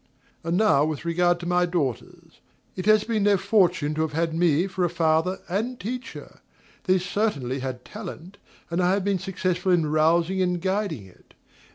[0.43, 2.39] And now with regard to my daughters.
[2.75, 6.39] It has been their fortune to have had me for a father and teacher:
[6.85, 8.39] they certainly have talent,
[8.71, 11.35] and I have been successful in rousing and guiding it.